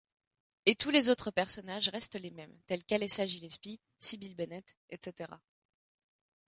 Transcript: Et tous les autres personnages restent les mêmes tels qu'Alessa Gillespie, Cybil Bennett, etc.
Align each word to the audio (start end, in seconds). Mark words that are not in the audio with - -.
Et 0.65 0.73
tous 0.73 0.89
les 0.89 1.11
autres 1.11 1.29
personnages 1.29 1.89
restent 1.89 2.15
les 2.15 2.31
mêmes 2.31 2.57
tels 2.65 2.83
qu'Alessa 2.83 3.27
Gillespie, 3.27 3.79
Cybil 3.99 4.33
Bennett, 4.35 4.75
etc. 4.89 5.29